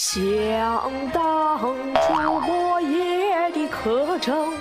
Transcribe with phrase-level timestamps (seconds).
[0.00, 0.80] 想
[1.12, 4.52] 当初莫言的课程，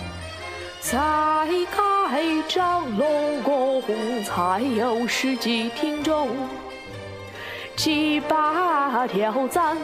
[0.82, 3.84] 才开张龙宫
[4.24, 6.29] 才有十几听众，
[7.75, 9.77] 七八条赞。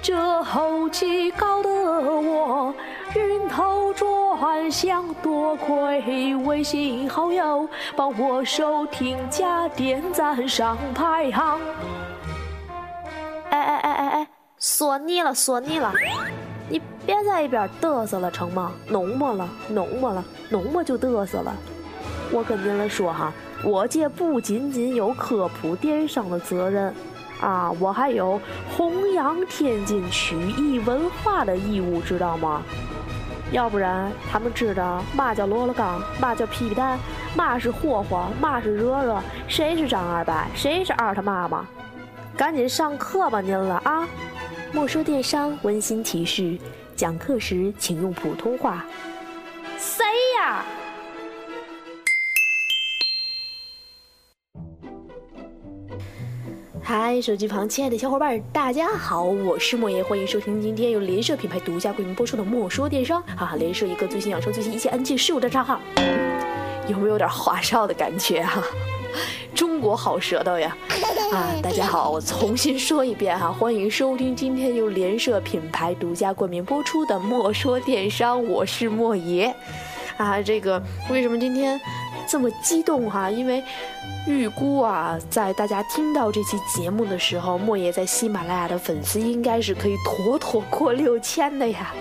[0.00, 2.72] 这后期搞得我
[3.16, 11.58] 晕头转向，多亏微信好友帮我收听加点赞上排行。
[14.78, 15.92] 索尼，了说腻了，
[16.68, 18.70] 你别在一边嘚瑟了成吗？
[18.86, 21.52] 浓么了浓么了浓么就嘚瑟了。
[22.30, 23.32] 我跟您来说哈，
[23.64, 26.94] 我这不仅仅有科普电商的责任。
[27.40, 28.40] 啊，我还有
[28.76, 32.62] 弘扬天津曲艺文化的义务，知道吗？
[33.50, 36.96] 要不然他们知道嘛叫罗罗刚，嘛叫皮皮蛋，
[37.34, 41.66] 嘛是霍霍，嘛是热热，谁是张二白，谁是二他妈妈？
[42.36, 44.06] 赶紧上课吧您了啊！
[44.70, 46.58] 莫说电商温馨提示：
[46.94, 48.84] 讲课时请用普通话。
[49.78, 50.04] 谁
[50.38, 50.62] 呀？
[56.82, 65.80] 嗨，手机旁亲爱的小伙伴，大家好，我是莫言，欢迎收听今天由联社品牌独家冠名播出的《莫说电商》哈，联社一个最新养生、最新一切安静事物的账号，
[66.86, 68.62] 有没有点花哨的感觉哈？
[69.58, 70.76] 中国好舌头呀！
[71.34, 79.52] 啊，大家好，我重新说一遍哈，欢迎收听今天由联社品牌独家冠名播出的《莫说电商》，我是莫爷
[80.16, 81.76] 啊，这个为什么今天？
[82.28, 83.60] 这么激动哈，因为
[84.28, 91.92] 预估啊，在大家听到这期节目的时候，莫爷在喜马拉雅的粉丝应该是可以妥妥过六千的呀。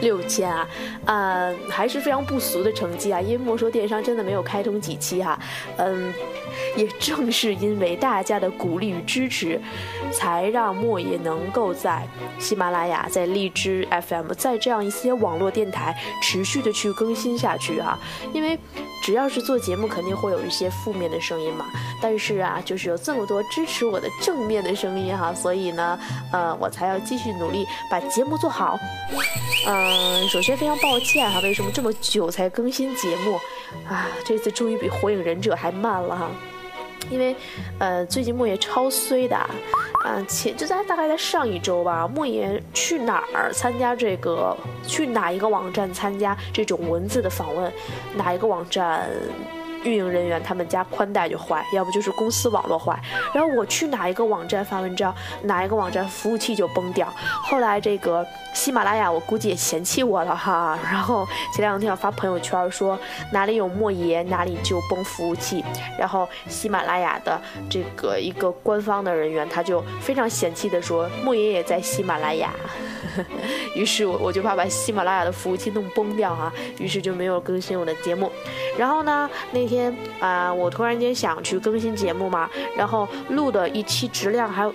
[0.00, 0.68] 六千啊，
[1.04, 3.20] 呃，还是非常不俗的成绩啊！
[3.20, 5.38] 因为莫说电商真的没有开通几期哈，
[5.76, 6.12] 嗯，
[6.76, 9.60] 也正是因为大家的鼓励与支持，
[10.12, 12.06] 才让莫也能够在
[12.38, 17.98] 喜马拉雅、在荔枝 FM、在这样一些网络电台持续的去更新下去哈，
[18.32, 18.58] 因为。
[19.02, 21.66] 只要是做节目，肯定会有一些负面的声音嘛。
[22.00, 25.98] 但是啊，就是有这么多支持我的正面的声音哈，所以呢，
[26.32, 28.78] 呃，我才要继续努力把节目做好。
[29.66, 33.34] 嗯，首先非常抱歉哈，为什么这么久才更新节目？
[33.88, 36.30] 啊，这次终于比《火影忍者》还慢了哈。
[37.10, 37.34] 因为，
[37.78, 47.72] 呃，最近莫言超衰的，啊，前就在大概在上一周吧，莫言去哪儿参加这个，去哪一个网站参加这种文字的访问，
[48.16, 49.08] 哪一个网站？
[49.84, 52.98] 运营人员他们家宽带就坏，要不就是公司网络坏。
[53.32, 57.08] 然后我去哪一个网站发文章，哪一个网站服务器就崩掉。
[57.44, 60.76] 后来这个喜马拉雅我估计也嫌弃我了哈。
[60.90, 62.98] 然后前两天我发朋友圈说
[63.32, 65.64] 哪里有莫爷哪里就崩服务器。
[65.96, 67.40] 然后喜马拉雅的
[67.70, 72.50] 这个一个官方的人员他就非常嫌弃的说莫爷也在喜马拉雅。
[73.74, 76.52] 于是我我就怕把喜马拉雅的服务器弄崩掉哈。
[76.78, 78.28] 于是就没有更新我的节目。
[78.76, 79.67] 然后呢那。
[79.68, 84.68] 天啊，我突然间想去更新节目嘛，然后录的一期质量还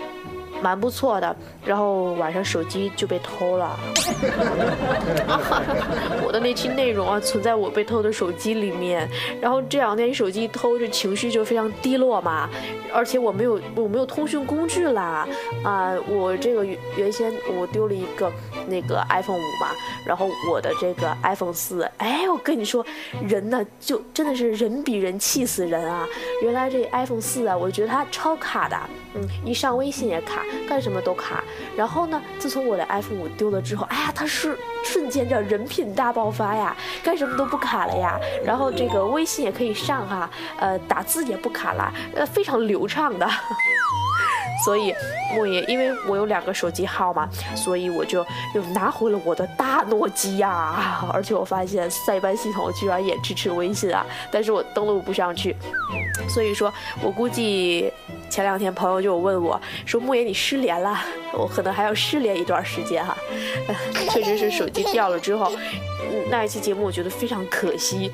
[0.64, 1.36] 蛮不错的。
[1.66, 3.78] 然后晚上手机就被偷了，
[6.26, 9.08] 我的那期内容啊存在我被偷的手机里面。
[9.42, 12.50] 然后这两天手机偷，这情绪就非常低落嘛。
[12.94, 15.28] 而且我没有我没有通讯工具啦，
[15.64, 16.64] 啊，我这个
[16.96, 18.32] 原先我丢了一个
[18.68, 19.70] 那个 iPhone 五嘛，
[20.06, 22.86] 然后我的这个 iPhone 四，哎，我跟你说，
[23.28, 26.08] 人呢就真的是人比人气死人啊。
[26.44, 28.78] 原来这 iPhone 四啊，我觉得它超卡的，
[29.16, 31.44] 嗯，一上微信也卡，干什么都卡。
[31.76, 32.22] 然后呢？
[32.40, 38.20] 自从我的 iPhone 五丢了之后，哎呀，它是瞬间叫人品大爆发呀，干什么都不卡了呀。
[38.44, 40.30] 然后这个微信也可以上哈，
[40.60, 43.28] 呃，打字也不卡了，呃，非常流畅的。
[44.64, 44.96] 所以
[45.36, 48.26] 莫言，因为我有两个手机号嘛，所以我就
[48.56, 51.06] 又拿回了我的大诺基亚。
[51.12, 55.56] 而且我发现塞班系统居然也支持微信啊，但是我登录不上去。
[56.30, 57.92] 所以说我估计
[58.34, 61.00] 前两天朋友就问我说：“莫言，你失联了？”
[61.38, 63.16] 我可能还要失联一段时间哈。
[64.10, 65.52] 确实是手机掉了之后。
[66.32, 68.12] 那一期节目我觉得非常可惜，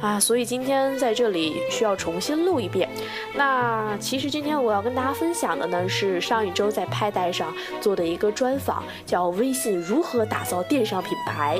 [0.00, 2.88] 啊，所以今天在这里需要重新录一遍。
[3.34, 11.58] 那其实今天我要跟大家分享的呢是上一周在拍带上做的一个专访，叫《微信如何打造电商品牌》。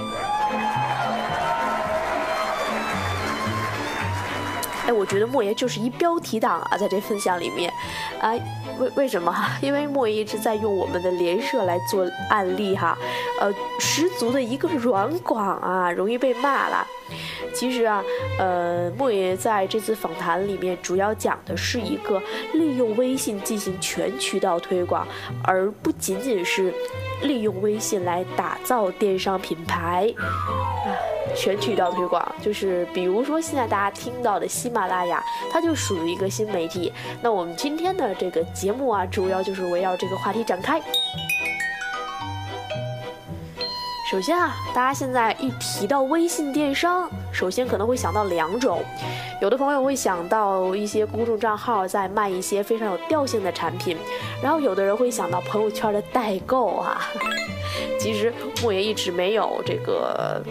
[4.89, 7.71] 哎，我觉得莫言就是一标题党啊，在这分享里面，
[8.19, 8.33] 啊，
[8.79, 9.35] 为为什么？
[9.61, 12.97] 因为莫言一直在用我们的联社来做案例哈，
[13.39, 16.87] 呃，十足的一个软广啊，容易被骂了。
[17.55, 18.03] 其实啊，
[18.39, 22.23] 呃，莫言在这次访谈里面主要讲的是一个
[22.53, 25.07] 利用微信进行全渠道推广，
[25.43, 26.73] 而不仅仅是
[27.23, 30.13] 利用微信来打造电商品牌。
[30.19, 30.95] 啊，
[31.35, 36.93] 全渠道推广就是，比如说现在大家听到的喜马拉雅，它就属于一个新媒体。
[37.23, 40.81] 那我们今天的这个节目啊，主要就是围绕这个话题展开。
[44.11, 48.83] 首先啊，大家现在一提到微信电商，首先可能会想到两种，
[49.43, 53.99] 有的朋友会想到一些公众账号在卖一些非常有调性的产品，
[54.43, 57.07] 然后有的人会想到朋友圈的代购啊。
[58.01, 58.33] 其实
[58.63, 60.43] 莫言一直没有这个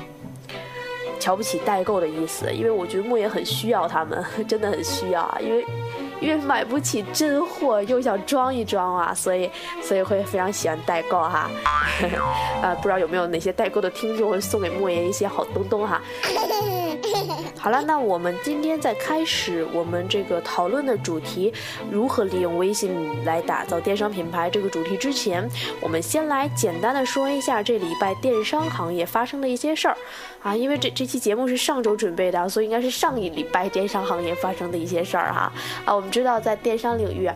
[1.20, 5.66] 瞧不起代购的意思，因为我觉得莫言很需要他们， 真的很需要啊，因为。
[6.20, 9.50] 因为买不起真货，又想装一装啊，所以
[9.82, 11.50] 所以会非常喜欢代购哈。
[12.62, 16.02] 呃，不知道有没有哪些代购的听众会送给莫言一些好东东哈。
[17.58, 21.54] 好了，那我们今天在开始我们这个讨论的主题，
[21.92, 25.48] 如何利用微信来打造电商品牌这个主题之前，
[25.82, 29.98] 我们先来简单的说一下这礼拜电商行业发生的一些事儿
[30.42, 30.56] 啊。
[30.56, 35.52] 因为这这期节目是上周准备的，所以应该是上一礼拜电商行业发生的一些事儿哈。
[35.86, 37.30] 啊，我们知道在电商领域。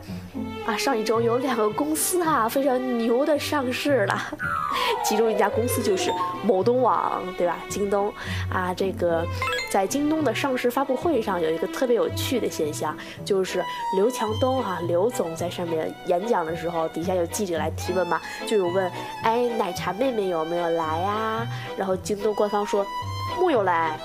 [0.63, 4.21] 啊，上一周有两个公司啊，非常牛的上市了，
[5.03, 6.13] 其中一家公司就是
[6.45, 7.57] 某东网，对吧？
[7.67, 8.13] 京东
[8.47, 9.25] 啊，这个
[9.71, 13.63] 在京东的上市发布会上有一个特别有趣的现象，就是
[13.95, 18.91] 刘强东啊，刘总在上面演讲的时候，底下有记者来提问嘛，就有问，
[19.23, 21.47] 哎，奶茶妹妹有没有来呀？
[21.77, 22.85] 然后京东官方说
[23.39, 23.97] 木有来，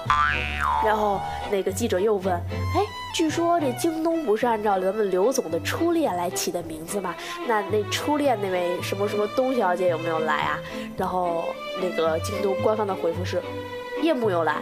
[0.85, 1.21] 然后
[1.51, 2.81] 那个记者又问，哎。
[3.15, 7.15] 据说这京东不是按照咱们刘总的初恋来起的名字吗？
[7.49, 10.59] 那那初恋那位什么什么东小姐有没有来啊？
[10.99, 11.47] 然后
[11.81, 13.43] 那个京东官方的回复是。
[14.03, 14.57] 叶木有来，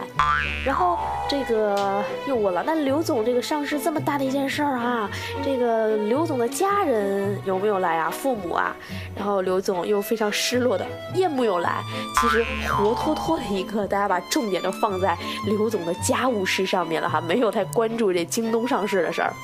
[0.65, 0.97] 然后
[1.29, 5.09] 这个又问了，那刘总这个上市这么大的一件事儿啊，
[5.43, 8.09] 这个刘总的家人有没有来啊？
[8.09, 8.75] 父母啊？
[9.15, 11.81] 然后刘总又非常失落的，夜幕又来。
[12.19, 19.33] 其实活脱脱的一个，大家把重点都放在刘总的家务事上面了哈，没有太关注这京东上市的事儿。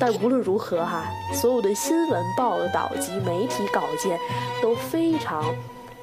[0.00, 4.18] 但无论如何哈，所有的新闻报道及媒体稿件
[4.62, 5.44] 都非常。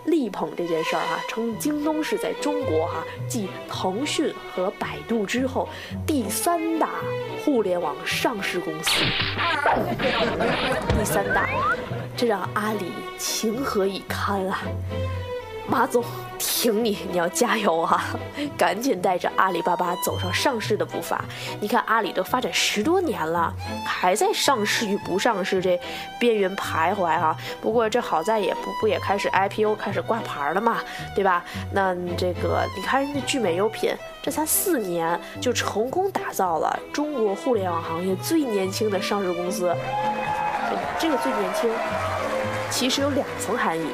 [0.06, 5.68] 力捧这件事儿哈，称京东是在中国哈继腾讯和百度之后
[6.06, 6.90] 第三大
[7.44, 8.92] 互联网上市公司。
[10.98, 11.50] 第三大，
[12.18, 14.62] 这让阿里情何以堪啊！
[15.72, 16.04] 马总。
[16.44, 18.04] 挺你，你要加油啊！
[18.58, 21.24] 赶紧带着阿里巴巴走上上市的步伐。
[21.60, 23.54] 你看阿里都发展十多年了，
[23.86, 25.80] 还在上市与不上市这
[26.20, 27.36] 边缘徘徊哈。
[27.62, 30.78] 不过这好在也不不也开始 IPO 开始挂牌了嘛，
[31.16, 31.44] 对吧？
[31.72, 39.76] 那这个你看人家聚美优品，这才四年就成功打造了中国互联网行业最年轻的上市公司。
[41.00, 41.70] 这个最年轻，
[42.70, 43.86] 其实有两层含义。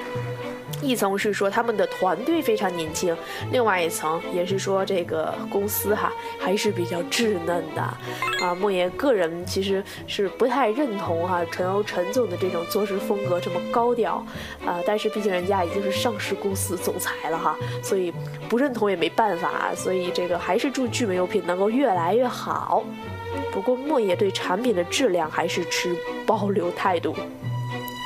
[0.82, 3.16] 一层是说他们的团队非常年轻，
[3.52, 8.56] 另外一层也是说这个公司哈还是比较稚嫩的啊。
[8.60, 14.24] 莫言个人其实是不太认同哈陈欧陈总的这种做事风格这么高调
[14.66, 18.14] 啊，但是毕竟人家已经是上市公司总裁了哈，所以
[18.48, 22.84] 不认同也没办法，所以这个还是祝聚美优品能够越来越好。
[23.52, 27.16] 不过莫言对产品的质量还是持保留态度。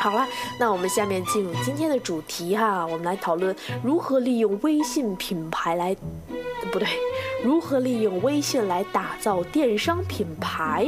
[0.02, 0.28] 好了，
[0.58, 5.96] 那我们下面进入今天的主题哈，我们来讨论如何利用微信品牌来，
[6.72, 6.88] 不对，
[7.44, 10.88] 如何利用微信来打造电商品牌，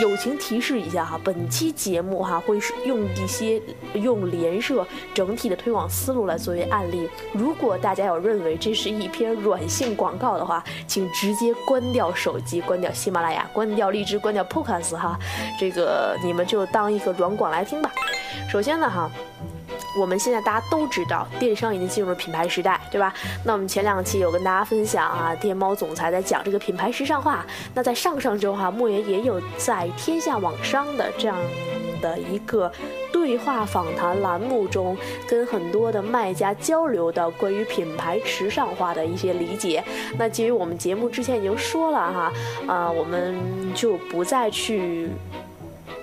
[0.00, 3.60] 友情提示一下哈，本期节目哈会用一些
[3.92, 7.08] 用联社整体的推广思路来作为案例。
[7.32, 15.18] 如果大家有认为这是一篇软性广告的话，请直接关掉手机，关掉喜马拉雅，关掉荔枝，关掉 Podcast 哈，
[15.58, 17.92] 这个你们就当一个软广来听吧。
[18.50, 19.10] 首先呢哈。
[19.98, 23.12] 我们现在大家都知道，电商已经进入了品牌时代，对吧？
[23.44, 27.44] 那我们前两期有跟大家分享啊，天猫总裁在讲这个品牌时尚化。
[27.74, 31.36] 那在上上周哈，莫言也有在天下网商的这样
[32.00, 32.70] 的一个
[33.12, 34.96] 对话访谈栏目中，
[35.28, 39.82] 跟很多的卖家交流的关于品牌时尚化的一些理解。
[40.16, 42.32] 那基于我们节目之前已经说了哈，
[42.66, 43.36] 啊，我们
[43.74, 45.10] 就不再去。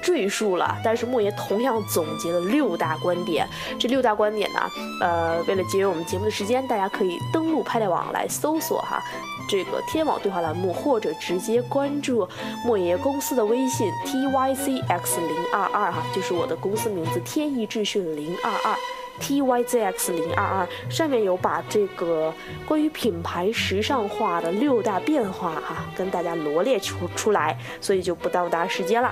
[0.08, 0.78] 赘述了。
[0.82, 3.46] 但是莫言同样总结了六大观点。
[3.78, 4.62] 这六大观点呢，
[5.02, 9.04] 呃，为了节约我们节目的时间，大家可以登录拍带网来搜索哈，
[9.50, 12.26] 这个天网对话栏目，或者直接关注
[12.64, 18.78] 莫言公司的微信 t y c x 零二二哈，就是我的公司名字天意智讯零二二。
[19.20, 22.32] T Y Z X 零二二上面有把这个
[22.68, 29.12] 关于品牌时尚化的六大变化哈，跟大家罗列出出来，所以就不耽误大家时间了。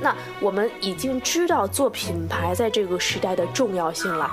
[0.00, 4.30] 那我们已经知道做品牌在这个时代的重要性了。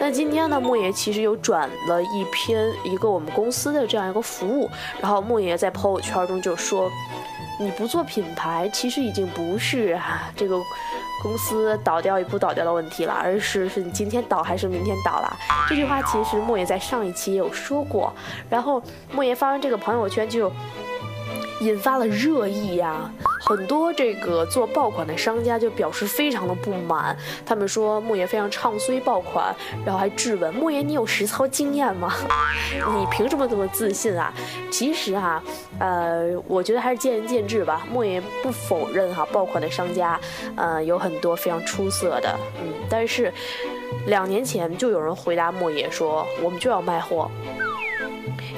[0.00, 4.70] 那今天呢，莫爷其实有转了一篇一个我们公司的这样一个服务，
[5.00, 6.90] 然后莫爷在朋友圈中就说。
[7.60, 10.54] 你不做品牌，其实已经不是啊这个
[11.20, 15.36] 公司倒掉与不倒掉的问题了，而是是你今天倒还是明天倒了。
[15.68, 18.14] 这句话其实莫言在上一期也有说过，
[18.48, 20.52] 然后莫言发完这个朋友圈就。
[21.60, 23.10] 引发了热议呀，
[23.40, 32.14] 很多这个做爆款的商家就表示非常的不满，他们说莫言非常唱衰爆款，然后还质问莫言你有实操经验吗？
[32.96, 34.32] 你凭什么这么自信啊？
[34.70, 35.42] 其实啊，
[35.80, 37.86] 呃，我觉得还是见仁见智吧。
[37.90, 40.20] 莫言不否认哈，爆款的商家，
[40.56, 43.32] 呃，有很多非常出色的，嗯，但是
[44.06, 47.28] 两年前就有人回答莫言说，我们就要卖货。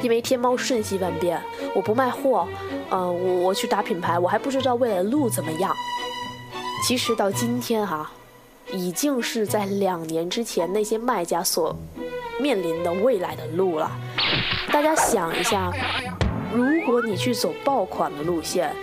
[0.02, 1.40] 因为天猫瞬息万变，
[1.74, 2.48] 我不卖货，
[2.90, 5.74] 嗯，我我去打品牌，我还不知道未来的路怎么样。
[6.86, 8.10] 其实到今天哈，
[8.72, 11.76] 已经是在两年之前那些卖家所
[12.40, 13.90] 面临的未来的路了。
[14.72, 15.70] 大家想一下，
[16.54, 18.74] 如果你去走爆款的路线，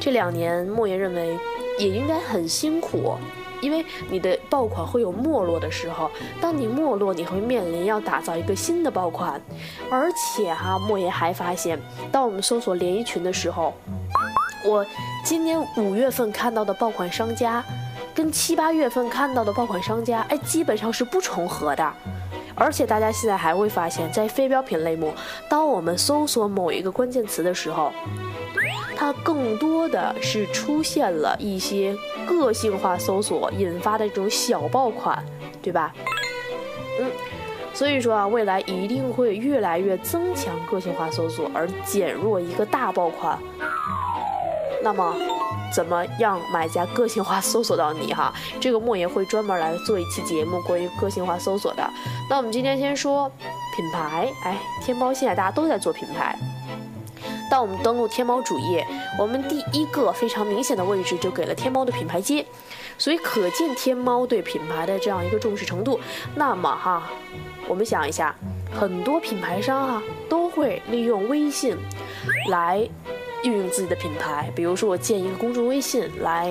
[0.00, 1.38] 这两年莫言认为
[1.78, 3.16] 也应该很辛苦。
[3.64, 9.40] 因为你的爆款会有没落的时候，当你没落，你会面临要打造一个新的爆款，
[9.90, 11.80] 而且哈，莫言还发现，
[12.12, 13.72] 当我们搜索连衣裙的时候，
[14.66, 14.84] 我
[15.24, 17.64] 今年五月份看到的爆款商家，
[18.14, 21.92] 跟七八月份看到的爆款商家，哎，基本上是不重合的，
[22.54, 25.10] 而且大家现在还会发现，在非标品类目，
[25.48, 27.90] 当我们搜索某一个关键词的时候。
[28.96, 31.96] 它更多的是出现了一些
[32.26, 35.22] 个性化搜索引发的这种小爆款，
[35.62, 35.92] 对吧？
[37.00, 37.10] 嗯，
[37.72, 43.38] 所以说啊，未来一定会越来越增强个性化搜索，而减弱一个大爆款。
[44.82, 45.14] 那么，
[45.74, 48.32] 怎么样买家个性化搜索到你哈？
[48.60, 51.82] 这个莫言会专门来做一期节目关于个性化搜索的。
[52.30, 53.28] 那我们今天先说
[53.74, 56.38] 品牌，哎，天猫现在大家都在做品牌。
[57.50, 58.86] 当我们登录天猫主页，
[59.18, 62.44] 我们第一个非常明显的位置就给了天猫的品牌街，
[62.98, 66.00] 所以可见天猫对品牌的这样一个重视程度。
[66.34, 67.10] 那么哈，
[67.68, 68.34] 我们想一下，
[68.72, 71.76] 很多品牌商哈都会利用微信
[72.50, 72.78] 来
[73.44, 76.50] 运用自己的品牌，比如说我建一个公众微信来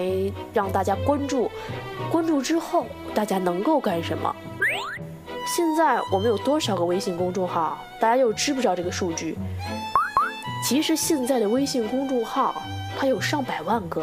[0.54, 1.50] 让大家关注，
[2.12, 4.34] 关注之后大家能够干什么？
[5.46, 7.78] 现在我们有多少个微信公众号？
[8.00, 9.38] 大家又知不知道这个数据？
[10.64, 12.64] 其实现在的微信公众号，
[12.98, 14.02] 它有上百万个，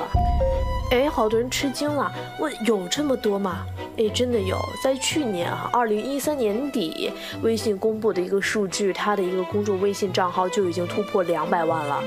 [0.91, 3.65] 哎，好多人吃惊了，问有这么多吗？
[3.97, 7.11] 哎，真的有，在去年啊，二零一三年底，
[7.43, 12.03] 微信公布的一个数据，它的一个公众微信账号就已经突破两百万了，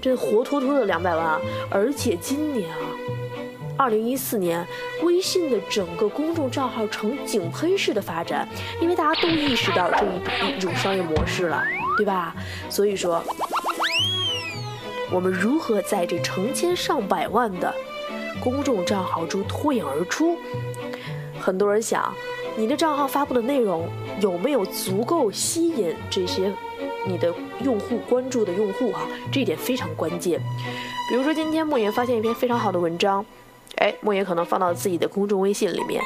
[0.00, 1.40] 这活脱脱的两百万，
[1.70, 2.76] 而且今年啊，
[3.78, 4.66] 二零一四年，
[5.04, 8.46] 微信的整个公众账号呈井喷式的发展，
[8.80, 11.62] 因为大家都意识到这一一种商业模式了。
[11.94, 12.34] 对吧？
[12.70, 13.22] 所以说，
[15.12, 17.72] 我们如何在这成千上百万的
[18.40, 20.38] 公众账号中脱颖而出？
[21.38, 22.12] 很多人想，
[22.56, 23.86] 你的账号发布的内容
[24.20, 26.50] 有没有足够吸引这些
[27.06, 28.90] 你的用户关注的用户？
[28.92, 30.40] 哈，这一点非常关键。
[31.10, 33.24] 比如说，今天莫言发现一篇非常好的文章，
[33.76, 36.02] 哎，莫言可能放到自己的公众微信里面。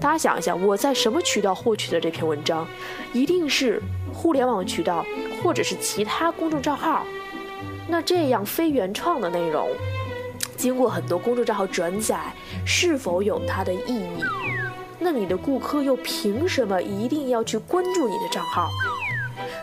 [0.00, 2.66] 大家想一下，我在什么渠道获取的这篇文章？
[3.12, 5.04] 一定是互联网渠道，
[5.42, 7.04] 或者是其他公众账号。
[7.88, 9.68] 那这样非原创的内容，
[10.56, 12.32] 经过很多公众账号转载，
[12.66, 14.24] 是否有它的意义？
[14.98, 18.68] 那你的顾客又凭什么一定要去关注你的账号？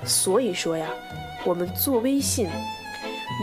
[0.05, 0.87] 所以说呀，
[1.43, 2.47] 我们做微信。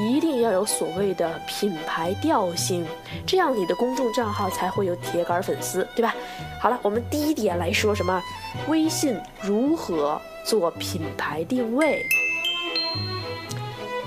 [0.00, 2.86] 一定要有所谓的品牌调性，
[3.26, 6.14] 这样你的公众账号才会有铁杆粉丝，对吧？
[6.60, 8.22] 好了，我们第一点来说什么？
[8.68, 12.06] 微信如何做品牌定位？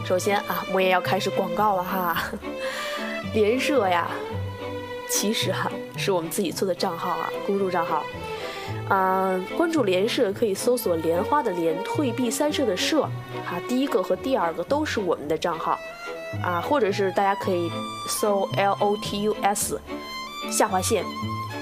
[0.05, 2.23] 首先啊，莫言要开始广告了哈，
[3.33, 4.07] 联社呀，
[5.09, 8.03] 其实哈是我们自己做的账号啊，公众账号。
[8.89, 13.03] 嗯，关注联社可以搜索“莲花”的莲，退避三舍的舍，
[13.45, 15.79] 哈，第一个和第二个都是我们的账号。
[16.43, 17.69] 啊，或者是大家可以
[18.07, 19.79] 搜 L O T U S
[20.49, 21.03] 下划线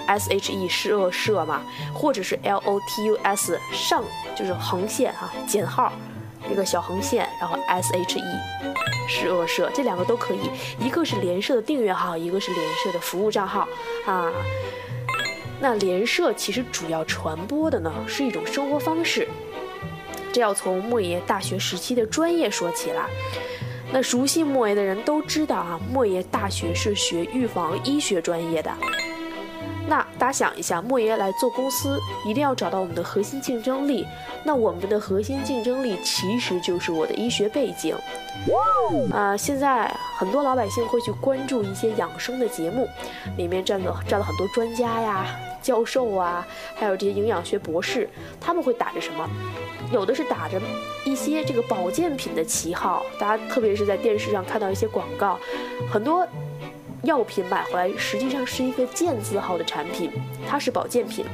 [0.08, 1.62] S H E 是恶社嘛，
[1.94, 4.04] 或者是 L O T U S 上
[4.36, 5.92] 就是横线哈减号
[6.52, 8.24] 一个小横线，然后 S H E
[9.08, 13.68] 是恶社，这两个都可以，一个是联社的订阅号，一个是联社的服务账号
[14.06, 14.32] 啊。
[15.62, 19.28] 那联社其实主要传播的呢是一种生活方式，
[20.32, 23.06] 这要从莫爷大学时期的专业说起了。
[23.92, 28.72] 那熟悉莫爷的人都知道啊，莫爷大学是学预防医学专业的。
[29.90, 34.06] 那大家想一下，莫爷来做公司，一定要找到我们的核心竞争力。
[34.44, 37.96] 那我们的核心竞争力其实就是我的医学背景。
[39.12, 42.88] 啊，现在很多老百姓会去关注一些养生的节目，
[43.36, 45.26] 里面站了站了很多专家呀。
[45.62, 49.28] 教授啊，还有这些营养学博士，他们会打着什么？
[49.92, 50.62] 有的是打着
[51.04, 55.38] 一些这个保健品的旗号，大家特别是在电视上看到一些广告，
[55.92, 56.26] 很多
[57.04, 60.12] 药品买回来实际上是一个健字号的产品，
[60.48, 61.26] 它是保健品。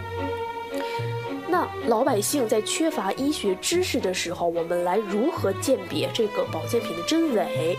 [1.47, 7.77] 那老百姓在缺乏医学知识的时候，我们来如何鉴别这个保健品的真伪？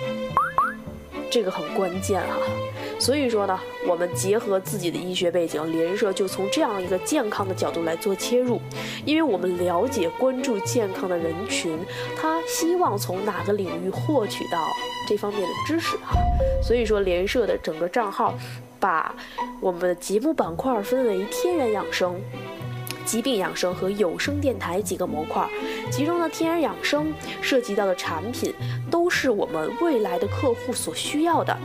[1.31, 2.37] 这个很关键啊。
[2.99, 8.61] 所以说呢，我们结合自己的医学背景，联社就从这样一个健康的角度来做切入，
[9.05, 11.79] 因为我们了解关注健康的人群，
[12.17, 14.59] 他希望从哪个领域获取到
[15.07, 16.19] 这方面的知识哈。
[16.62, 18.35] 所以说，联社的整个账号
[18.81, 19.15] 把
[19.61, 22.19] 我们的节目板块分为天然养生、
[23.05, 25.47] 疾病养生和有声电台几个模块，
[25.93, 27.12] 其中呢天然养生
[27.43, 28.55] 涉及到的产品
[28.91, 31.57] 都是我们未来的客户所需要的。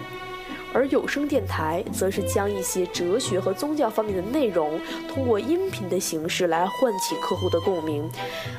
[0.74, 8.04] 而有声电台则是将一些哲学和宗教方面的内容，通过音频的形式来唤起客户的共鸣。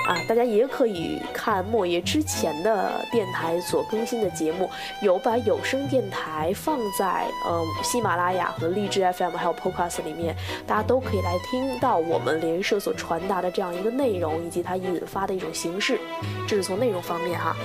[0.07, 4.69] 啊，大家也可以看莫爷之前的电台所更新的节目，
[5.03, 15.99] 有把有声电台放在呃喜马拉雅和荔枝 FM 还有 Podcast 里面，大家都可以来听到我们联社所传达的这样一个内容，以及它引发的一种形式。
[16.47, 17.57] 这是从内容方面哈。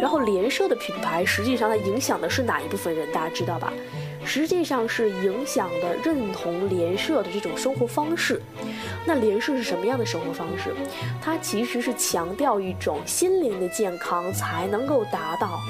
[0.00, 3.10] 然后联社的品牌实际上它影响的是哪一部分人？
[3.12, 3.72] 大家知道吧？
[4.24, 8.42] 实际上是影响的认同联社的这种生活方式。
[9.06, 10.74] 那联社是什么样的生活方式？
[11.22, 15.60] 它其实是强调一种心灵的健康才能够达到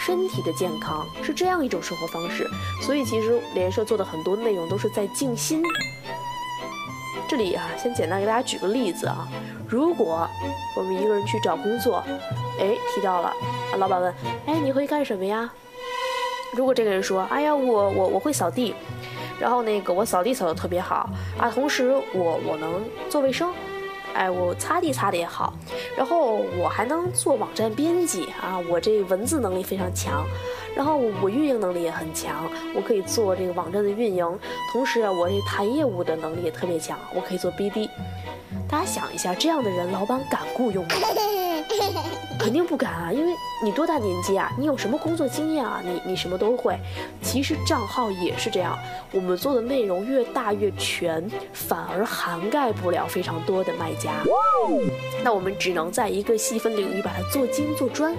[0.00, 2.48] 身体的健康，是这样一种生活方式。
[2.82, 5.62] 所以其实联社做的很多内容都是在静心。
[7.28, 9.28] 这里啊，先简单给大家举个例子啊，
[9.68, 10.28] 如果
[10.76, 12.02] 我们一个人去找工作，
[12.58, 13.32] 哎，提到了。
[13.72, 14.14] 啊老板问
[14.46, 15.50] ：“哎，你会干什么呀？”
[16.52, 18.74] 如果这个人说：“哎呀，我我我会扫地，
[19.38, 21.08] 然后那个我扫地扫的特别好。
[21.38, 23.52] 啊，同时我我能做卫生，
[24.14, 25.54] 哎，我擦地擦的也好，
[25.96, 28.24] 然后我还能做网站编辑。
[28.42, 30.26] 啊，我这文字能力非常强，
[30.74, 34.38] 然后我运营能力也很强，我可以做这个网站的运营，
[34.72, 37.88] 同时啊，我这谈业务的能力也特别强，我可以做 BD。
[38.68, 40.94] 大家想一下，这样的人，老板敢雇佣吗？”
[42.38, 44.50] 肯定不敢啊，因为你多大年纪啊？
[44.58, 45.82] 你有什么工作经验啊？
[45.84, 46.78] 你你什么都会。
[47.22, 48.78] 其实账号也是这样，
[49.12, 54.10] 我们做的内容越大越全，反而涵盖不了非常多的卖家。
[55.22, 58.14] 那我们只能在一个细分领域把它做精做专。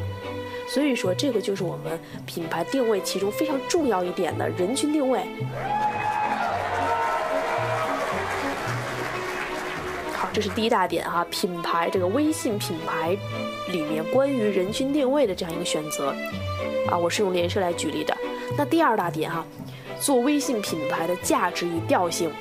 [0.67, 5.21] 所以说，这个就是我们品牌定位其中非常重要一点的人群定位。
[10.33, 13.17] 这是第一大点哈，品牌这个微信品牌
[13.71, 16.15] 里面关于人群定位的这样一个选择
[16.89, 18.15] 啊，我是用联社来举例的。
[18.57, 19.45] 那第二大点哈，
[19.99, 22.31] 做微信品牌的价值与调性，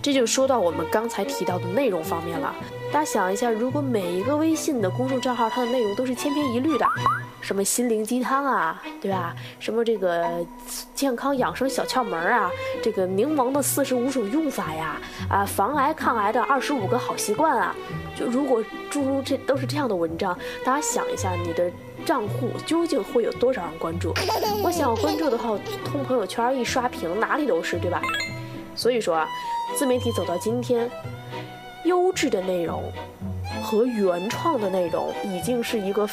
[0.00, 2.54] 这就说到我们刚才提到的内容方面了。
[2.90, 6.86] 大家想一下，如果每一个微信的公众账号它的内容都是千篇一律的。
[7.40, 9.34] 什么心灵鸡汤啊，对吧？
[9.60, 10.26] 什么这个
[10.94, 12.50] 健康养生小窍门啊，
[12.82, 14.96] 这个柠檬的四十五种用法呀，
[15.30, 17.74] 啊，防癌抗癌的二十五个好习惯啊，
[18.16, 21.70] 就如果诸如这都是这样的文章，大家想一下，你的
[22.04, 24.12] 账户究竟会有多少人关注？
[24.64, 28.02] 我想关注的话，通朋友圈一刷屏，哪里都是，对吧？
[28.74, 29.28] 所以说啊，
[29.76, 30.90] 自媒体走到今天，
[31.88, 32.84] 优质的内容。
[33.60, 36.08] 和原创的内容已经是一个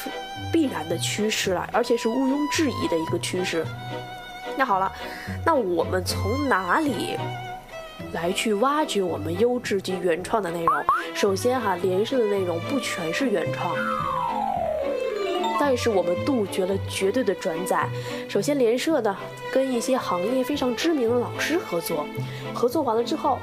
[0.52, 3.64] 必然的趋势了，而且是毋庸置疑的一个趋势。
[4.56, 4.90] 那好了，
[5.44, 7.16] 那我们从哪里
[8.12, 10.84] 来去挖掘我们优质及原创的内容？
[11.14, 13.74] 首先哈，连社的内容不全是原创，
[15.60, 17.86] 但是我们杜绝了绝对的转载。
[18.28, 19.16] 首先，联社呢
[19.52, 22.06] 跟一些行业非常知名的老师合作，
[22.52, 23.38] 合作完了之后。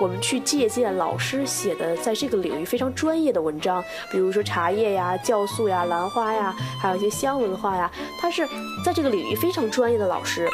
[0.00, 8.46] 我们去借鉴老师写的在这个领域非常专业的文章，比如说茶叶呀、酵素呀、兰花呀，还有一些香文化呀，他是
[8.84, 10.48] 在这个领域非常专业的老师。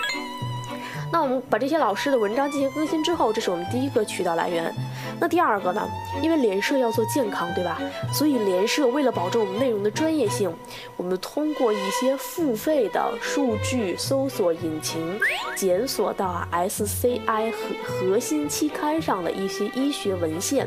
[1.13, 4.73] 那我们把这些老师的文章进行更新之后，这是我们第一个渠道来源。
[5.21, 5.87] 那第二个呢？
[6.23, 7.79] 因为联社要做健康，对吧？
[8.11, 10.51] 所以联社为了保证我们内容的专业性，
[10.97, 15.21] 我们通过一些付费的数据搜索引擎，
[15.55, 20.67] 检索到 SCI 核核心期刊上的一些医学文献，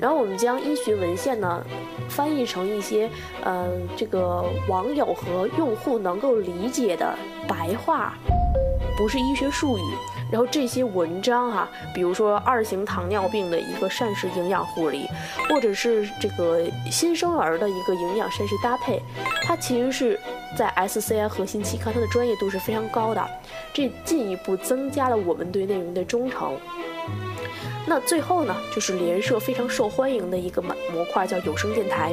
[0.00, 1.64] 然后我们将医学文献呢
[2.08, 3.08] 翻译成一些
[3.44, 8.14] 嗯这个网友和用户能够理解的白话。
[8.98, 9.82] 不是医学术语，
[10.30, 15.06] 然后这些文章哈，比如说二型糖尿病的一个膳食营养护理，
[15.48, 19.00] 或者是这个新生儿的一个营养膳食搭配，
[19.44, 20.20] 它其实是
[20.56, 23.24] 在 SCI 核心期刊，它的专业度是非常高的，
[23.72, 26.56] 这进一步增加了我们对内容的忠诚。
[27.88, 32.12] 那最后呢，就是联社非常受欢迎的一个模模块叫有声电台，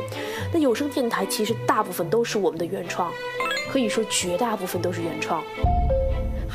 [0.54, 3.12] 那有声电台其实大部分都是我们的原创，
[3.72, 5.44] 可以说绝大部分都是原创。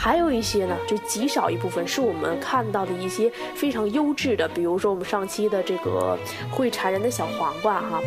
[0.01, 6.17] 还有一些呢，就极少一部分是我们看到的一些非常优质的，比如说我们上期的这个
[6.53, 8.01] 会缠人的小黄瓜哈，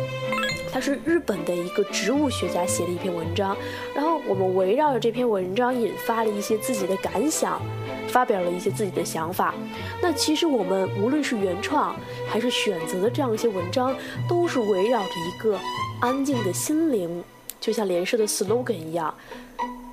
[0.72, 3.54] 它是日本的一个植物学家写的一篇文章，
[3.94, 7.60] 然后我们围绕着这篇文章引发了一些自己的感想，
[8.08, 9.54] 发表了一些自己的想法。
[10.00, 11.94] 那其实我们无论是原创
[12.26, 13.94] 还是选择的这样一些文章，
[14.26, 15.58] 都是围绕着一个
[16.00, 17.22] 安静的心灵，
[17.60, 19.14] 就像连社的 slogan 一样。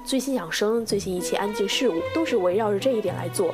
[0.10, 3.54] 最新养生，最新一切安静事物，都是围绕着这一点来做。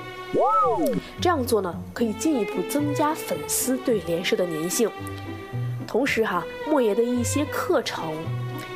[1.20, 4.90] 这样做呢，可以进一步增加粉丝对连社的粘性。
[5.86, 8.06] 同时哈，莫爷的一些课程、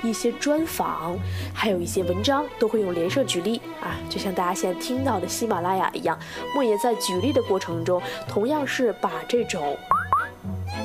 [0.03, 1.17] 一些专访，
[1.53, 6.19] 还有一些文章，都会用连社举例啊，就像大家现在听到的喜马拉雅一样。
[6.53, 9.77] 莫爷在举例的过程中，同样是把这种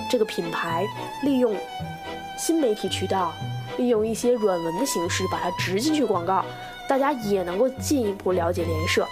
[0.08, 0.86] 这个品牌
[1.24, 1.56] 利用
[2.38, 3.32] 新媒体渠道，
[3.78, 6.44] 利用一些软文的形式，把它植进去广告。
[6.88, 9.06] 大家也能够进一步了解联社，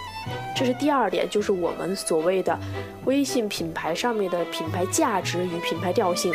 [0.55, 2.57] 这是第二点，就是我们所谓的
[3.05, 6.31] 微信品牌上面的品牌价值与品牌调性。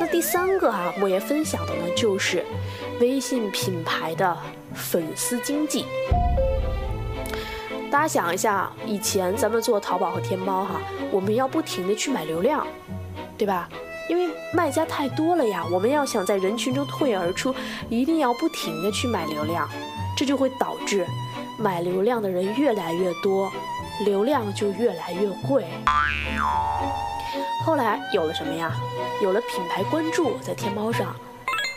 [0.00, 2.44] 那第三个哈，莫言分享的呢，就是
[3.00, 4.36] 微信品牌的
[4.74, 5.84] 粉丝经济。
[7.90, 10.80] 大家想一下，以前咱们做淘宝和天猫哈，
[11.12, 12.66] 我们要不停的去买流量，
[13.38, 13.68] 对吧？
[14.08, 17.54] 因为卖家太多了呀，我们要想在人群中脱颖而出，
[17.88, 19.68] 一定要不停的去买流量。
[20.16, 21.06] 这就会导致
[21.58, 23.50] 买流量的人越来越多，
[24.04, 25.64] 流量就越来越贵。
[27.64, 28.72] 后来有了什么呀？
[29.22, 31.14] 有了品牌关注在天猫上，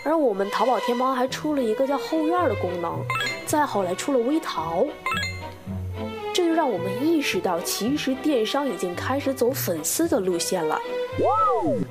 [0.03, 2.99] 而我们淘宝天猫还出了一个叫后院的功能，
[3.45, 4.85] 再后来出了微淘，
[6.33, 10.79] 这就让我们意识到，其实电商已经开始走粉丝的路线了。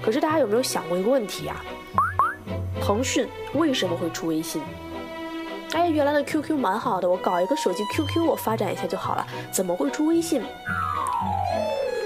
[0.02, 1.64] 可是大家有没有想过一个问题啊？
[2.80, 4.62] 腾讯为什么会出微信？
[5.76, 9.26] 哎，原来的 QQ 蛮好的，我搞一个手机 QQ，我发展一下就好了。
[9.52, 10.40] 怎么会出微信？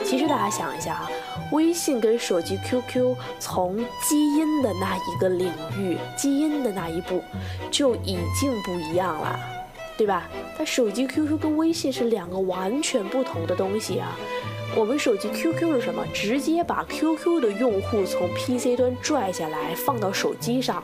[0.04, 1.10] 其实大家想一下啊，
[1.52, 7.22] 微信跟手机 QQ 从基因的那一个领域，基因的那一步
[7.70, 9.38] 就已经不一样了，
[9.96, 10.24] 对吧？
[10.58, 14.18] 它手机 QQ 跟微信是两个完全不同的东西啊。
[14.74, 16.04] 我们手机 QQ 是什么？
[16.12, 20.82] 直接把 QQ 的用户从 PC 端拽下来放到手机上，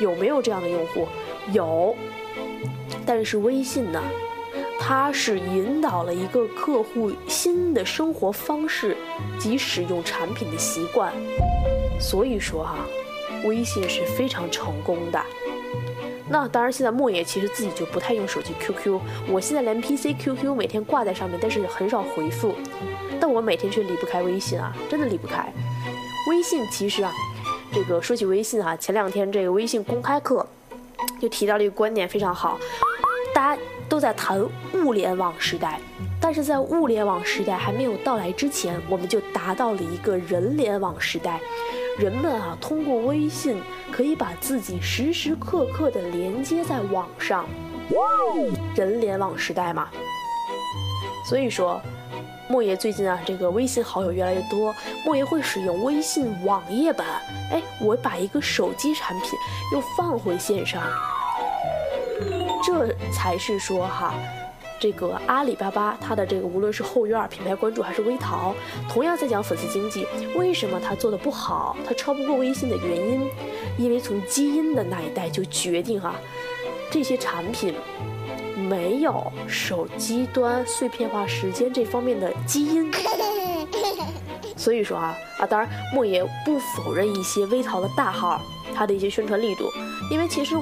[0.00, 1.06] 有没有这样的用户？
[1.52, 1.96] 有，
[3.06, 4.02] 但是微信呢？
[4.82, 8.96] 它是引导了一个客户新的生活方式
[9.38, 11.12] 及使用产品的习惯，
[12.00, 12.78] 所以说哈，
[13.44, 15.22] 微信是非常成功的。
[16.28, 18.98] 那当然，现在莫言其实自己就不太用手机 QQ，
[19.28, 22.54] 我现在连 PC QQ 每天挂在上面，但是很少回复，
[23.20, 25.52] 但我每天却离不开微信啊，真的离不开。
[26.30, 27.12] 微信其实啊，
[27.72, 30.46] 这个说起微信啊，前两天这个微信公开课。
[31.20, 32.58] 就提到了一个观点非常好，
[33.34, 34.40] 大家都在谈
[34.72, 35.80] 物联网时代，
[36.20, 41.40] 但是在物联网时代还没有到来之前，我们就达到了一个人联网时代。
[41.98, 43.60] 人们啊，通过微信
[43.92, 47.46] 可以把自己时时刻刻的连接在网上，
[48.74, 49.88] 人联网时代嘛。
[51.26, 51.78] 所以说，
[52.50, 54.74] 莫爷最近啊，这个微信好友越来越多，
[55.06, 57.06] 莫爷会使用微信网页版。
[57.52, 59.30] 哎，我把一个手机产品
[59.72, 60.82] 又放回线上。
[62.64, 64.14] 这才是说哈，
[64.80, 68.52] 这个阿里巴巴它的这个无论是后院品牌关注还是微淘，
[68.88, 73.30] 同样在讲粉丝经济，为什么它做的不好，它超不过微信的原因，
[73.78, 76.16] 因为从基因的那一代就决定哈，
[76.90, 77.72] 这些产品
[78.70, 82.88] 没有手机端碎片化时间这方面的基因。
[84.56, 88.40] 所以说啊啊，当然莫也不否认一些微淘的大号
[88.72, 89.64] 它的一些宣传力度，
[90.12, 90.54] 因为其实。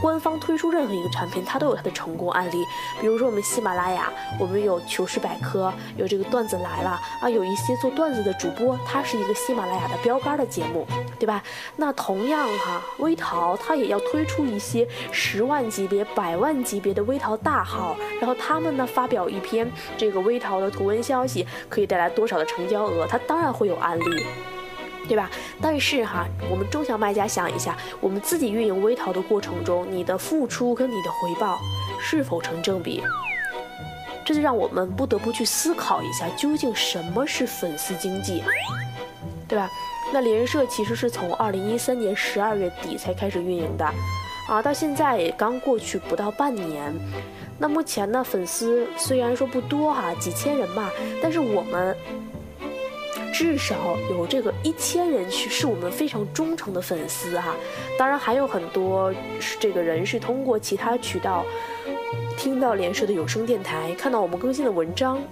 [0.00, 2.64] 官方推出任何一个产品，它都有它的成功案例。
[3.00, 10.86] 比如说我们喜马拉雅，我们有糗事百科，有这个段子来了啊，有一些做段子的主播，他是一个喜马拉雅的标杆的节目，
[11.18, 11.42] 对吧？
[11.76, 23.06] 那同样哈，微淘它也要推出一些十万级别、百万级别的微淘大号，然后他们呢发表一篇这个微淘的图文消息，可以带来多少的成交额？
[23.06, 24.26] 它当然会有案例。
[25.08, 25.30] 对吧？
[25.60, 31.58] 但是哈，我们中小卖家想一下，我们自己运营微淘的过程中，你的付出跟你的回报
[32.00, 33.02] 是否成正比？
[34.24, 38.42] 这就让我们不得不去思考一下，究竟什么是粉丝经济，
[39.46, 39.70] 对吧？
[40.12, 43.84] 那联社其实是从二零一三年十二月底才开始运营的，
[44.48, 46.92] 啊，到现在也刚过去不到半年。
[47.58, 50.90] 那目前呢，粉丝虽然说不多哈，几千人嘛，
[51.22, 51.96] 但是我们。
[53.38, 57.54] 至少有这个一千人去是我们非常忠诚的粉丝哈，
[57.98, 61.44] 当然还有很多是这个人是通过其他渠道
[62.38, 65.22] 听到联社的有声电台，看到我们更新的文章。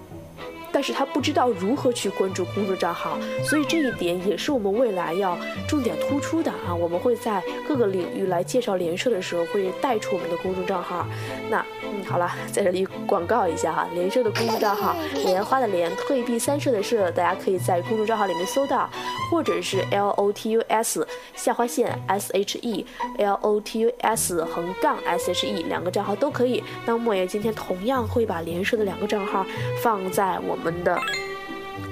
[0.75, 5.37] 但是他不知道如何去关注公众账号，所以这一点也是我们未来要
[5.69, 6.75] 重点突出的啊！
[6.75, 11.07] 我们会在各个领域来介绍联社的时候，会带出我们的公众账号。
[11.49, 18.89] 那嗯，好了，在这里广告一下哈，联社的公众账号，莲花的莲，退避三舍的舍，大家可以在公众账号里面搜到，
[19.31, 22.85] 或者是 L O T U S 下划线 S H E
[23.19, 26.61] L O T U S 横杠 S H E 两个账号都可以。
[26.85, 29.45] 那莫言今天同样会把联社的两个账号
[29.81, 30.64] 放在我们。
[30.65, 30.99] 我们的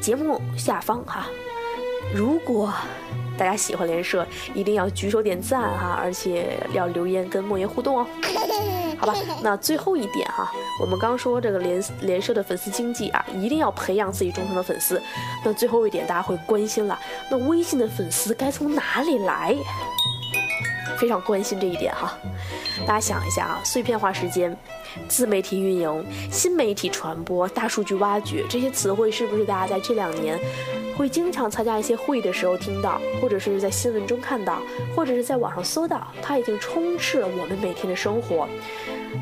[0.01, 1.27] 节目下方哈，
[2.11, 2.73] 如果
[3.37, 8.07] 大家喜欢连社，一定要举手点赞哈，而且要留言跟莫言互动哦。
[8.97, 14.99] 好吧，那最后一点哈，我们刚说这个连连社的粉丝经济啊，一定要培养自己忠诚的粉丝。
[15.45, 16.97] 那最后一点大家会关心了，
[17.29, 19.55] 那微信的粉丝该从哪里来？
[20.97, 22.17] 非常关心这一点哈，
[22.85, 24.55] 大家想一下啊，碎片化时间。
[25.07, 30.39] 自媒体运营、新媒体传播、大数据挖掘这些词汇，是不是大家在这两年
[30.95, 34.61] 会经常参加一些会议的时候听到，或者是在新闻中看到，
[34.95, 36.05] 或者是在网上搜到？
[36.21, 38.47] 它已经充斥了我们每天的生活。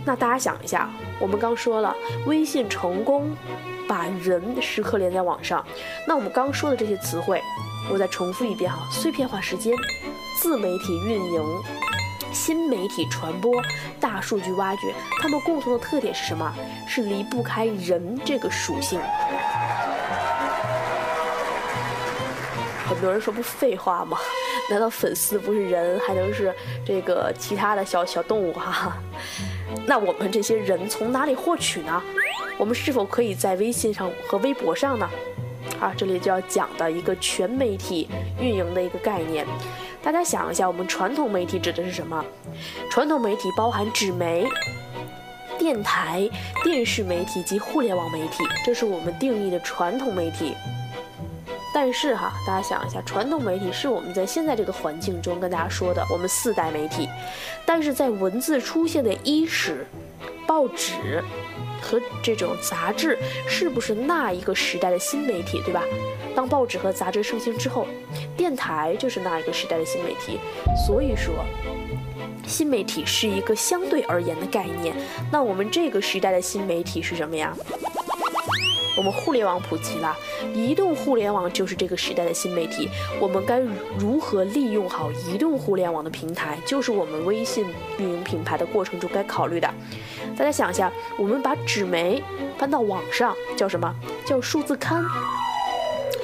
[0.06, 3.34] 那大家想一下，我们刚说了，微信成功
[3.88, 5.66] 把人时刻连在网上。
[6.06, 7.42] 那我们刚说的这些词汇，
[7.90, 9.74] 我再重复一遍哈：碎片化时间、
[10.42, 11.62] 自媒体运营。
[12.34, 13.62] 新媒体传播、
[14.00, 16.52] 大数据挖掘，它们共同的特点是什么？
[16.88, 19.00] 是离不开人这个属性。
[22.90, 24.18] 很多人说不废话吗？
[24.68, 26.52] 难道粉丝不是人，还能是
[26.84, 28.98] 这个其他的小小动物哈？
[29.86, 32.02] 那我们这些人从哪里获取呢？
[32.58, 35.08] 我们是否可以在微信上和微博上呢？
[35.80, 39.46] 啊，这里就要讲的一个全媒体运营的一个概念。
[40.04, 42.26] 大家想一下，我们传统媒体指的是什么？
[42.90, 44.48] 传统媒体包含纸媒、
[45.60, 46.28] 电台、
[46.64, 50.56] 电视媒体及互联网媒体，这是我们定义的传统媒体。
[51.74, 57.08] 但是哈，大家想一下，传统媒体是我们在现在这个环境中跟大家说的，我们四代媒体。
[57.66, 59.86] 但是在文字出现的伊始，
[60.48, 61.24] 报纸。
[61.82, 63.18] 和这种杂志
[63.48, 65.84] 是不是那一个时代的新媒体，对吧？
[66.36, 67.88] 当报纸和杂志盛行之后，
[68.38, 70.40] 电台就是那一个时代的新媒体。
[70.88, 71.34] 所以说，
[72.48, 74.96] 新媒体是一个相对而言的概念。
[75.32, 77.56] 那我们这个时代的新媒体是什么呀？
[78.98, 80.16] 我们互联网普及了，
[80.54, 82.90] 移动互联网就是这个时代的新媒体。
[83.20, 83.60] 我们该
[83.98, 87.66] 如何利用好移动互联网的平台，就是我们微信
[87.98, 89.70] 运营品牌的过程中该考虑的。
[90.38, 92.22] 大家想一下，我们把纸媒
[92.58, 93.94] 搬到网上，叫什么？
[94.26, 95.04] 叫数字刊。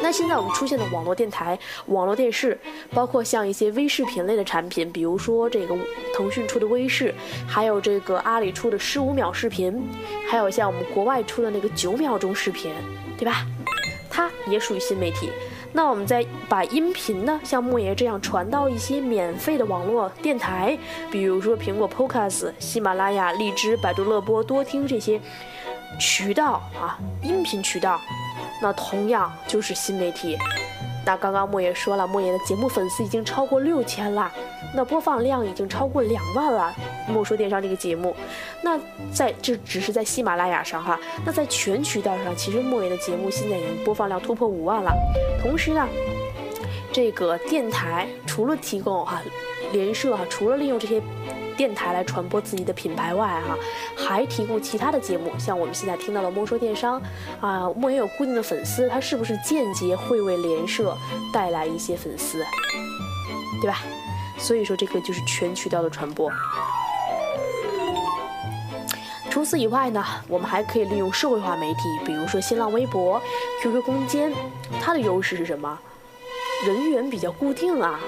[0.02, 1.58] 那现在我们出现的网络电台、
[1.88, 2.58] 网络电视，
[2.94, 5.76] 包括像一些微视频类的产品，比如说这个
[6.16, 7.14] 腾讯出的微视，
[7.48, 9.90] 还有这个阿里出的十五秒视频，
[10.30, 12.72] 还有像我们国外出的那个九秒钟视频，
[13.18, 13.46] 对吧？
[14.10, 15.32] 它也属于新媒体。
[15.74, 20.78] 那我们再把音频呢，像莫爷这样传到一些免费的网络电台，
[21.12, 25.20] 比如说苹果 Podcast、喜马拉雅、荔枝、百度乐播、多听这些
[26.00, 28.00] 渠道啊，音频渠道。
[28.62, 30.38] 那同样就是新媒体。
[31.06, 34.32] 那刚刚莫言说了，莫言的节目粉丝已经超过六千了，
[34.76, 36.76] 那播放量已经超过两万了。
[37.08, 38.16] 莫说电商这个节目，
[38.62, 38.78] 那
[39.14, 44.92] 在这只是在喜马拉雅上哈，那在全渠道上，其实莫言的节目现在已经播放量突破五万了。
[45.42, 45.88] 同时呢。
[46.94, 49.22] 这个电台除了提供哈
[49.72, 51.00] 联社哈，除了利用这些
[51.58, 53.58] 电台来传播自己的品牌外哈，
[53.98, 57.02] 还提供其他的节目，像我们现在听到的莫说电商
[57.42, 60.96] 啊，莫言有固定的粉丝，他是不是间接会为联社
[61.34, 62.46] 带来一些粉丝，
[63.62, 63.80] 对吧？
[64.38, 66.32] 所以说这个就是全渠道的传播。
[69.32, 73.22] 除此以外呢，我们还可以利用社会化媒体，比如说新浪微博、
[73.62, 74.32] QQ 空间，
[74.80, 75.78] 它的优势是什么？
[76.66, 78.00] 人员比较固定啊，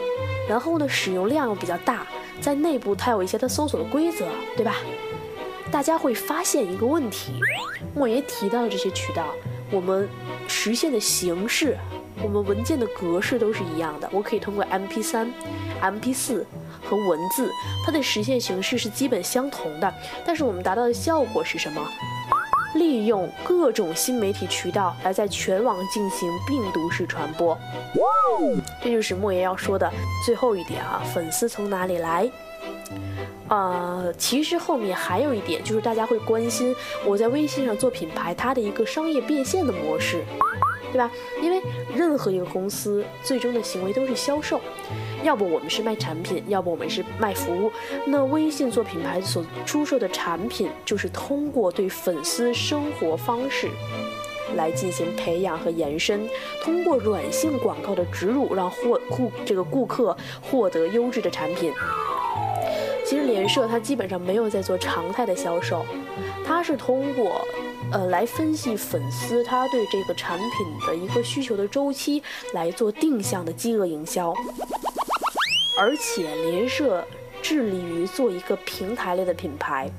[0.47, 2.05] 然后呢，使用量又比较大，
[2.41, 4.25] 在内部它有一些它搜索的规则，
[4.56, 4.75] 对吧？
[5.71, 7.34] 大家会发现一个问题，
[7.95, 9.28] 莫言提到的这些渠道，
[9.71, 10.08] 我们
[10.47, 11.78] 实现的形式，
[12.23, 15.28] 我们文件的格式都是一样的，我可以通过 MP3、
[15.82, 16.43] MP4。
[16.82, 17.52] 和文字，
[17.86, 19.93] 它的实现形式是基本相同的，
[20.25, 21.88] 但是我们达到的效果是什么？
[22.75, 27.58] 利用各种新媒体渠道来在全网进行病毒式传播，
[28.82, 29.91] 这就是莫言要说的
[30.25, 32.29] 最后一点啊，粉丝从哪里来？
[33.47, 36.75] 呃，其实后面还有一点，就是大家会关心
[37.06, 40.23] 我在微信上做品牌，它的一个商业变现的模式，
[40.91, 41.10] 对吧？
[41.41, 41.62] 因为
[41.95, 44.62] 任何一个公司最终的行为都是销售。
[45.23, 47.71] 要不我们是卖产品，要不我们是卖服务。
[48.06, 53.67] 那微信做品牌所出售的产品，就是通过对粉丝生活方式
[54.56, 56.30] 来进行培养和延伸，
[56.63, 61.73] 通过软性广告的植入，让获顾这个顾客获得优质的产品。
[63.10, 65.84] 其实联社它基本上没有在做常态的销售，
[66.45, 67.43] 它是通过
[67.91, 70.48] 呃来分析粉丝他对这个产品
[70.86, 72.22] 的一个需求的周期
[72.54, 74.32] 来做定向的饥饿营销。
[75.76, 77.04] 而且联社
[77.41, 79.89] 致力于做一个平台类的品牌，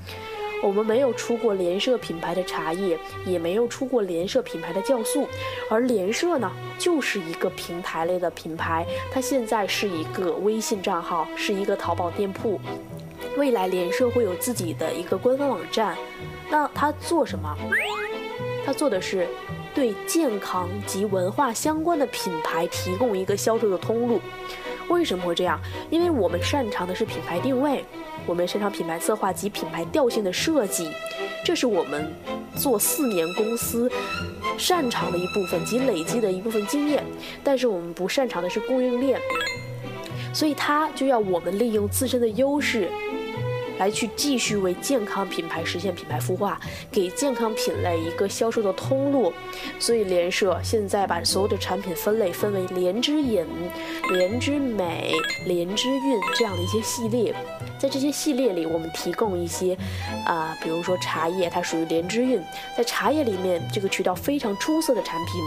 [0.62, 5.26] 我们没有出过联社品牌的茶叶，也没有出过联社品牌的酵素，
[5.70, 12.60] 而联社呢，就是一个平台类的品牌，它现在是一个微信账号，是一个淘宝店铺，
[13.36, 15.96] 未来联社会有自己的一个官方网站，
[16.50, 17.56] 那它做什么？
[18.66, 19.26] 它做的是
[19.74, 24.20] 对健康及文化相关的品牌提供一个销售的通路。
[24.90, 25.58] 为什么会这样？
[25.88, 27.84] 因为我们擅长的是品牌定位，
[28.26, 30.90] 我们擅长品牌策划及品牌调性的设计，
[31.44, 32.12] 这是我们
[32.56, 33.90] 做四年公司
[34.58, 37.04] 擅长的一部分及累积的一部分经验。
[37.42, 39.18] 但是我们不擅长的是供应链，
[40.34, 42.90] 所以它就要我们利用自身的优势。
[43.80, 46.60] 来去继续为健康品牌实现品牌孵化，
[46.92, 49.32] 给健康品类一个销售的通路。
[49.78, 53.46] 所以联社现在把所有的产品分类分为莲之饮、
[54.12, 55.14] 莲之美、
[55.46, 57.34] 莲之韵这样的一些系列。
[57.78, 59.74] 在这些系列里，我们提供一些，
[60.26, 62.38] 啊，比如说茶叶，它属于莲之韵，
[62.76, 65.40] 在茶叶里面这个渠道非常出色的产品。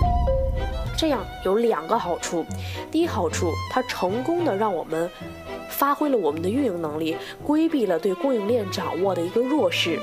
[0.97, 2.43] 这样有两个好处，
[2.91, 5.07] 第一好处，它成功的让我们。
[5.69, 9.99] 发挥了我们的运营能力，规避了对供应链掌握的一个弱势。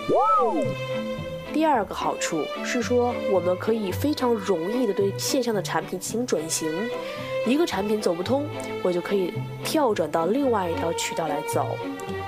[1.53, 6.71] 第二个好处是说，我们可以非常容易的对线上的产品进行转型。
[7.47, 8.47] 一个产品走不通，
[8.83, 9.33] 我就可以
[9.65, 11.67] 跳转到另外一条渠道来走，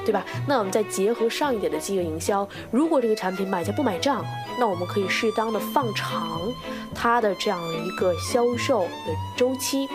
[0.05, 0.25] 对吧？
[0.49, 4.25] 那我们再结合上一点的饥饿营销，如果这个产品买家不买账，
[4.59, 6.41] 那我们可以适当的放长
[6.95, 9.87] 它的这样一个销售的周期。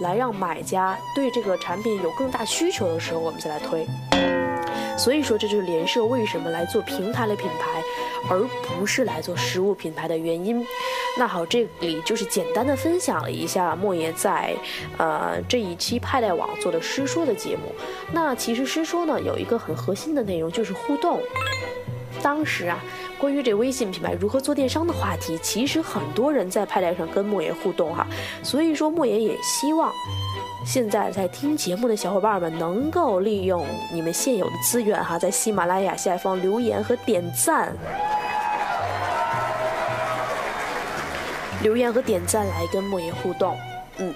[0.00, 3.86] 来让买家对这个产品有更大需求的时候，我们再来推。
[4.96, 7.82] 所以说，这就是联社为什么来做平台类品牌，
[8.30, 10.64] 而不是来做实物品牌的原因。
[11.18, 14.54] 那好，这里就是简单的分享了一下莫言在
[14.98, 17.72] 呃这一期派代网做的诗说的节目。
[18.12, 21.20] 那其实诗说呢有一个很核心的内容就是互动。
[22.22, 22.82] 当时啊。
[23.18, 28.06] 关于这微信品牌如何做电商的话题，其实很多人在派台上跟莫言互动哈，
[28.42, 29.90] 所以说莫言也希望
[30.66, 37.72] 现在在听节目的小伙伴们能够利用你们现有的资源哈，在喜马拉雅下方留言和点赞，
[41.62, 43.56] 留言和点赞来跟莫言互动，
[43.98, 44.12] 嗯。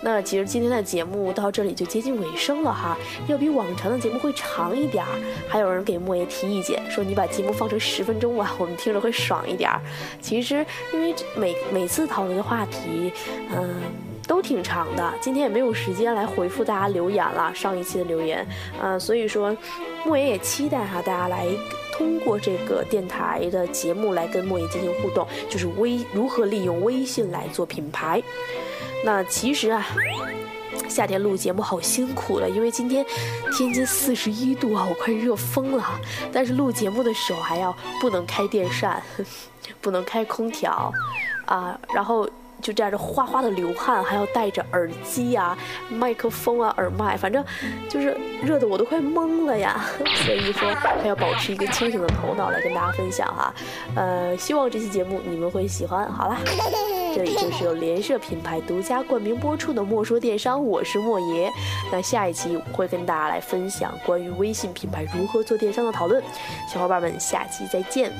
[0.00, 5.10] 那其实今天的节目到这里就接近尾声了哈，要比往常的节目会长一点儿。
[5.48, 9.80] 还有人给莫言提意见，说你把节目放成十分钟吧，我们听着会爽一点儿。
[10.20, 13.12] 其实因为每每次讨论的话题，
[13.50, 13.80] 嗯，
[14.28, 18.46] 都挺长的，今天也没有时间来回复大家留言了，上一期的留言，
[18.80, 19.56] 嗯，所以说
[20.04, 21.46] 莫言也期待哈大家来
[21.92, 28.22] 通过这个电台的节目来跟莫言进行互动，就是微如何利用微信来做品牌。
[29.04, 29.86] 那其实啊，
[30.88, 33.04] 夏天录节目好辛苦了，因为今天
[33.56, 36.00] 天津四十一度啊，我快热疯了。
[36.30, 39.02] 但是录节目的时候还要不能开电扇，
[39.80, 40.92] 不能开空调，
[41.46, 42.28] 啊，然后
[42.60, 45.56] 就这样着哗哗的流汗，还要戴着耳机啊、
[45.88, 47.44] 麦克风啊、耳麦，反正
[47.88, 49.84] 就是热的我都快懵了呀。
[50.24, 50.68] 所以说
[51.00, 53.54] 还要保持一个清醒的头脑来跟大家分享哈。
[53.94, 56.10] 呃，希望这期节目你们会喜欢。
[56.10, 56.36] 好啦，
[57.14, 61.50] 这里就是由联社品牌独家冠名播出的莫说电商，我是莫爷。
[61.90, 66.22] 那下一期我会跟大家来分享关于微信品牌如何做电商的讨论，
[66.72, 68.12] 小伙伴们下期再见。